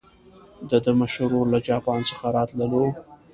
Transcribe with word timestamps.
د 0.69 0.71
ده 0.83 0.91
مشر 0.99 1.19
ورور 1.29 1.47
له 1.53 1.59
جاپان 1.69 1.99
څخه 2.09 2.25
راتللو. 2.37 2.85